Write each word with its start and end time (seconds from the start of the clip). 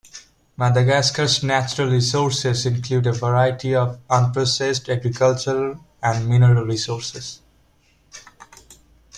Madagascar's 0.57 1.43
natural 1.43 1.87
resources 1.91 2.65
include 2.65 3.05
a 3.05 3.13
variety 3.13 3.75
of 3.75 3.99
unprocessed 4.09 4.89
agricultural 4.91 5.79
and 6.01 6.27
mineral 6.27 6.65
resources. 6.65 7.41